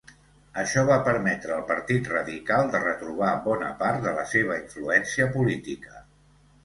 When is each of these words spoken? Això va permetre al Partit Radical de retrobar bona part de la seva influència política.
Això 0.61 0.83
va 0.91 0.95
permetre 1.07 1.53
al 1.55 1.67
Partit 1.71 2.09
Radical 2.13 2.71
de 2.77 2.81
retrobar 2.85 3.35
bona 3.49 3.69
part 3.83 4.01
de 4.07 4.15
la 4.21 4.25
seva 4.33 4.57
influència 4.63 5.29
política. 5.37 6.01